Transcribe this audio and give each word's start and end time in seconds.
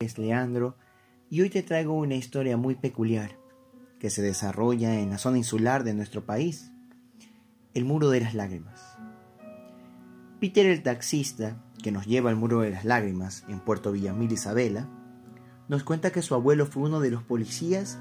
es 0.00 0.16
Leandro 0.16 0.76
y 1.28 1.40
hoy 1.40 1.50
te 1.50 1.64
traigo 1.64 1.92
una 1.92 2.14
historia 2.14 2.56
muy 2.56 2.76
peculiar 2.76 3.36
que 3.98 4.10
se 4.10 4.22
desarrolla 4.22 5.00
en 5.00 5.10
la 5.10 5.18
zona 5.18 5.38
insular 5.38 5.82
de 5.82 5.92
nuestro 5.92 6.24
país, 6.24 6.70
el 7.74 7.84
Muro 7.84 8.08
de 8.08 8.20
las 8.20 8.32
Lágrimas. 8.32 8.96
Peter 10.38 10.66
el 10.66 10.84
taxista, 10.84 11.60
que 11.82 11.90
nos 11.90 12.06
lleva 12.06 12.30
al 12.30 12.36
Muro 12.36 12.60
de 12.60 12.70
las 12.70 12.84
Lágrimas 12.84 13.42
en 13.48 13.58
Puerto 13.58 13.90
Villamil 13.90 14.30
Isabela, 14.30 14.88
nos 15.66 15.82
cuenta 15.82 16.12
que 16.12 16.22
su 16.22 16.36
abuelo 16.36 16.66
fue 16.66 16.84
uno 16.84 17.00
de 17.00 17.10
los 17.10 17.24
policías 17.24 17.98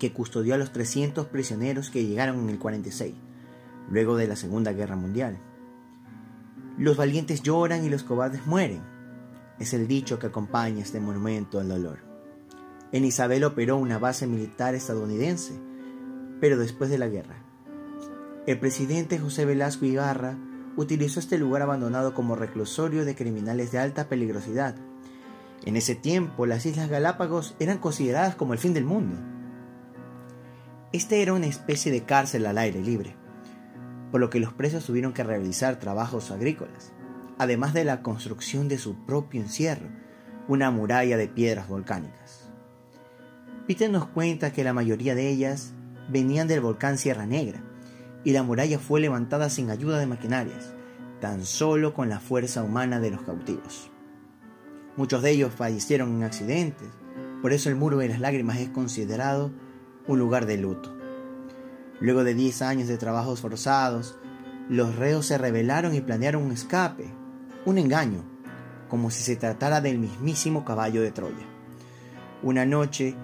que 0.00 0.12
custodió 0.12 0.54
a 0.54 0.58
los 0.58 0.72
300 0.72 1.28
prisioneros 1.28 1.90
que 1.90 2.04
llegaron 2.04 2.40
en 2.40 2.48
el 2.48 2.58
46, 2.58 3.14
luego 3.88 4.16
de 4.16 4.26
la 4.26 4.34
Segunda 4.34 4.72
Guerra 4.72 4.96
Mundial. 4.96 5.38
Los 6.78 6.96
valientes 6.96 7.44
lloran 7.44 7.84
y 7.84 7.90
los 7.90 8.02
cobardes 8.02 8.44
mueren 8.44 8.90
es 9.58 9.74
el 9.74 9.86
dicho 9.86 10.18
que 10.18 10.28
acompaña 10.28 10.82
este 10.82 11.00
monumento 11.00 11.60
al 11.60 11.68
dolor. 11.68 11.98
En 12.92 13.04
Isabel 13.04 13.44
operó 13.44 13.76
una 13.76 13.98
base 13.98 14.26
militar 14.26 14.74
estadounidense, 14.74 15.54
pero 16.40 16.58
después 16.58 16.90
de 16.90 16.98
la 16.98 17.08
guerra. 17.08 17.42
El 18.46 18.58
presidente 18.58 19.18
José 19.18 19.44
Velasco 19.44 19.84
Ibarra 19.84 20.36
utilizó 20.76 21.20
este 21.20 21.38
lugar 21.38 21.62
abandonado 21.62 22.14
como 22.14 22.34
reclusorio 22.34 23.04
de 23.04 23.14
criminales 23.14 23.70
de 23.72 23.78
alta 23.78 24.08
peligrosidad. 24.08 24.74
En 25.64 25.76
ese 25.76 25.94
tiempo 25.94 26.44
las 26.44 26.66
Islas 26.66 26.90
Galápagos 26.90 27.54
eran 27.60 27.78
consideradas 27.78 28.34
como 28.34 28.52
el 28.52 28.58
fin 28.58 28.74
del 28.74 28.84
mundo. 28.84 29.16
Este 30.92 31.22
era 31.22 31.32
una 31.32 31.46
especie 31.46 31.92
de 31.92 32.02
cárcel 32.02 32.44
al 32.46 32.58
aire 32.58 32.80
libre, 32.80 33.16
por 34.10 34.20
lo 34.20 34.28
que 34.28 34.40
los 34.40 34.52
presos 34.52 34.84
tuvieron 34.84 35.12
que 35.12 35.24
realizar 35.24 35.78
trabajos 35.78 36.30
agrícolas 36.30 36.92
además 37.38 37.74
de 37.74 37.84
la 37.84 38.02
construcción 38.02 38.68
de 38.68 38.78
su 38.78 39.04
propio 39.04 39.40
encierro, 39.40 39.88
una 40.48 40.70
muralla 40.70 41.16
de 41.16 41.28
piedras 41.28 41.68
volcánicas. 41.68 42.50
Peter 43.66 43.90
nos 43.90 44.06
cuenta 44.06 44.52
que 44.52 44.64
la 44.64 44.72
mayoría 44.72 45.14
de 45.14 45.28
ellas 45.28 45.72
venían 46.08 46.48
del 46.48 46.60
volcán 46.60 46.98
Sierra 46.98 47.26
Negra, 47.26 47.62
y 48.24 48.32
la 48.32 48.42
muralla 48.42 48.78
fue 48.78 49.00
levantada 49.00 49.50
sin 49.50 49.70
ayuda 49.70 49.98
de 49.98 50.06
maquinarias, 50.06 50.74
tan 51.20 51.44
solo 51.44 51.94
con 51.94 52.08
la 52.08 52.20
fuerza 52.20 52.62
humana 52.62 53.00
de 53.00 53.10
los 53.10 53.22
cautivos. 53.22 53.90
Muchos 54.96 55.22
de 55.22 55.30
ellos 55.30 55.54
fallecieron 55.54 56.16
en 56.16 56.24
accidentes, 56.24 56.88
por 57.40 57.52
eso 57.52 57.68
el 57.68 57.76
muro 57.76 57.98
de 57.98 58.08
las 58.08 58.20
lágrimas 58.20 58.58
es 58.58 58.68
considerado 58.68 59.52
un 60.06 60.18
lugar 60.18 60.46
de 60.46 60.58
luto. 60.58 60.94
Luego 62.00 62.24
de 62.24 62.34
10 62.34 62.62
años 62.62 62.88
de 62.88 62.98
trabajos 62.98 63.40
forzados, 63.40 64.18
los 64.68 64.96
reos 64.96 65.26
se 65.26 65.38
rebelaron 65.38 65.94
y 65.94 66.00
planearon 66.00 66.42
un 66.42 66.52
escape, 66.52 67.12
un 67.64 67.78
engaño, 67.78 68.24
como 68.88 69.10
si 69.10 69.22
se 69.22 69.36
tratara 69.36 69.80
del 69.80 69.98
mismísimo 69.98 70.64
caballo 70.64 71.02
de 71.02 71.12
Troya. 71.12 71.46
Una 72.42 72.66
noche, 72.66 73.14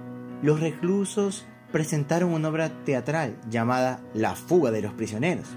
los 0.43 0.61
reclusos 0.61 1.45
presentaron 1.73 2.33
una 2.33 2.49
obra 2.49 2.85
teatral 2.85 3.39
llamada 3.51 4.01
La 4.15 4.35
fuga 4.35 4.71
de 4.71 4.83
los 4.83 4.95
prisioneros. 4.95 5.49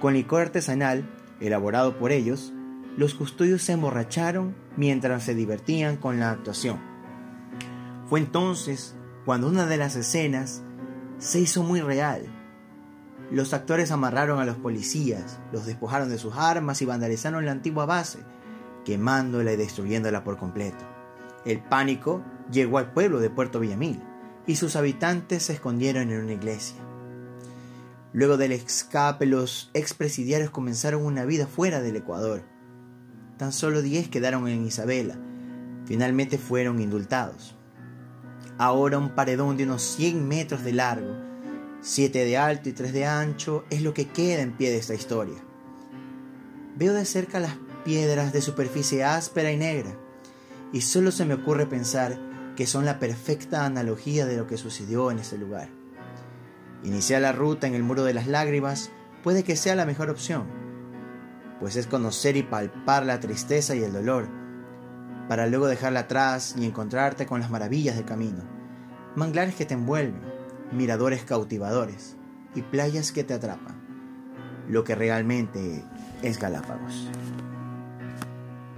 Con 0.00 0.14
licor 0.14 0.42
artesanal, 0.42 1.08
elaborado 1.40 1.98
por 1.98 2.12
ellos, 2.12 2.52
los 2.96 3.14
custodios 3.14 3.62
se 3.62 3.72
emborracharon 3.72 4.54
mientras 4.76 5.24
se 5.24 5.34
divertían 5.34 5.96
con 5.96 6.20
la 6.20 6.30
actuación. 6.30 6.80
Fue 8.08 8.20
entonces 8.20 8.94
cuando 9.24 9.48
una 9.48 9.66
de 9.66 9.76
las 9.76 9.96
escenas 9.96 10.62
se 11.18 11.40
hizo 11.40 11.62
muy 11.62 11.80
real 11.80 12.26
los 13.30 13.52
actores 13.54 13.90
amarraron 13.90 14.38
a 14.38 14.44
los 14.44 14.56
policías, 14.56 15.38
los 15.52 15.66
despojaron 15.66 16.08
de 16.08 16.18
sus 16.18 16.36
armas 16.36 16.80
y 16.80 16.84
vandalizaron 16.84 17.44
la 17.44 17.52
antigua 17.52 17.84
base, 17.84 18.20
quemándola 18.84 19.52
y 19.52 19.56
destruyéndola 19.56 20.22
por 20.22 20.36
completo. 20.36 20.84
El 21.44 21.60
pánico 21.60 22.22
llegó 22.50 22.78
al 22.78 22.92
pueblo 22.92 23.18
de 23.18 23.30
Puerto 23.30 23.58
Villamil 23.58 24.00
y 24.46 24.56
sus 24.56 24.76
habitantes 24.76 25.44
se 25.44 25.54
escondieron 25.54 26.10
en 26.10 26.22
una 26.22 26.34
iglesia. 26.34 26.76
Luego 28.12 28.36
del 28.36 28.52
escape, 28.52 29.26
los 29.26 29.70
expresidiarios 29.74 30.50
comenzaron 30.50 31.04
una 31.04 31.24
vida 31.24 31.46
fuera 31.46 31.80
del 31.80 31.96
Ecuador. 31.96 32.42
Tan 33.36 33.52
solo 33.52 33.82
10 33.82 34.08
quedaron 34.08 34.48
en 34.48 34.64
Isabela. 34.64 35.18
Finalmente 35.84 36.38
fueron 36.38 36.80
indultados. 36.80 37.56
Ahora 38.56 38.98
un 38.98 39.10
paredón 39.10 39.56
de 39.56 39.64
unos 39.64 39.82
100 39.82 40.26
metros 40.26 40.64
de 40.64 40.72
largo 40.72 41.14
Siete 41.80 42.24
de 42.24 42.36
alto 42.36 42.68
y 42.68 42.72
tres 42.72 42.92
de 42.92 43.06
ancho 43.06 43.64
es 43.70 43.82
lo 43.82 43.94
que 43.94 44.08
queda 44.08 44.42
en 44.42 44.52
pie 44.52 44.70
de 44.70 44.78
esta 44.78 44.94
historia. 44.94 45.36
Veo 46.76 46.92
de 46.92 47.04
cerca 47.04 47.40
las 47.40 47.56
piedras 47.84 48.32
de 48.32 48.42
superficie 48.42 49.04
áspera 49.04 49.52
y 49.52 49.56
negra, 49.56 49.96
y 50.72 50.80
solo 50.80 51.12
se 51.12 51.24
me 51.24 51.34
ocurre 51.34 51.66
pensar 51.66 52.18
que 52.56 52.66
son 52.66 52.84
la 52.84 52.98
perfecta 52.98 53.64
analogía 53.64 54.26
de 54.26 54.36
lo 54.36 54.46
que 54.46 54.56
sucedió 54.56 55.10
en 55.10 55.20
ese 55.20 55.38
lugar. 55.38 55.68
Iniciar 56.82 57.22
la 57.22 57.32
ruta 57.32 57.66
en 57.66 57.74
el 57.74 57.82
muro 57.82 58.04
de 58.04 58.14
las 58.14 58.26
lágrimas 58.26 58.90
puede 59.22 59.44
que 59.44 59.56
sea 59.56 59.74
la 59.74 59.86
mejor 59.86 60.10
opción, 60.10 60.46
pues 61.60 61.76
es 61.76 61.86
conocer 61.86 62.36
y 62.36 62.42
palpar 62.42 63.06
la 63.06 63.20
tristeza 63.20 63.74
y 63.74 63.82
el 63.82 63.92
dolor, 63.92 64.28
para 65.28 65.46
luego 65.46 65.66
dejarla 65.66 66.00
atrás 66.00 66.54
y 66.58 66.64
encontrarte 66.64 67.26
con 67.26 67.40
las 67.40 67.50
maravillas 67.50 67.96
del 67.96 68.04
camino, 68.04 68.44
manglares 69.14 69.54
que 69.54 69.66
te 69.66 69.74
envuelven, 69.74 70.35
miradores 70.72 71.24
cautivadores 71.24 72.16
y 72.54 72.62
playas 72.62 73.12
que 73.12 73.24
te 73.24 73.34
atrapan, 73.34 73.76
lo 74.68 74.84
que 74.84 74.94
realmente 74.94 75.84
es 76.22 76.38
Galápagos. 76.38 77.10